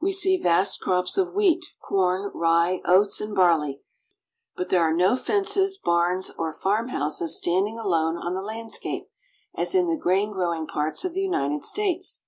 [0.00, 3.82] We see vast crops of wheat, corn, rye, oats, and barley,
[4.54, 9.08] but there are no fences, barns, or farmhouses standing alone on the landscape,
[9.56, 12.22] as in the grain growing parts of the United States.